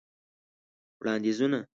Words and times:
وړاندیزونه: 0.99 1.59